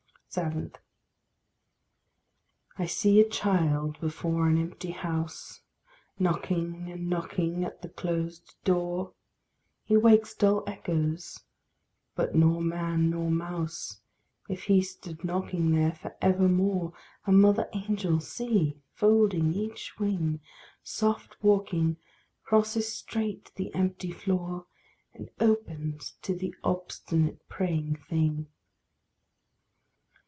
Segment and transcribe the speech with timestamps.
[0.33, 0.71] 7.
[2.77, 5.59] I see a child before an empty house,
[6.17, 9.13] Knocking and knocking at the closed door;
[9.83, 11.37] He wakes dull echoes
[12.15, 13.99] but nor man nor mouse,
[14.47, 16.93] If he stood knocking there for evermore.
[17.27, 18.79] A mother angel, see!
[18.93, 20.39] folding each wing,
[20.81, 21.97] Soft walking,
[22.45, 24.67] crosses straight the empty floor,
[25.13, 28.47] And opens to the obstinate praying thing.